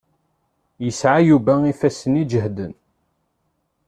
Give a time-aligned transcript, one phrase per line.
[0.83, 2.73] Yesɛa Yuba ifassen iǧehden.